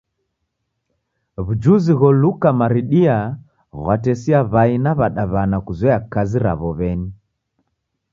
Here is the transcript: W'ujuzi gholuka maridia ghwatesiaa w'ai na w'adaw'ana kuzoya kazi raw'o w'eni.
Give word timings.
W'ujuzi 1.45 1.91
gholuka 1.99 2.49
maridia 2.59 3.17
ghwatesiaa 3.81 4.43
w'ai 4.53 4.75
na 4.83 4.91
w'adaw'ana 4.99 5.57
kuzoya 5.65 5.97
kazi 6.13 6.37
raw'o 6.45 6.69
w'eni. 6.79 7.09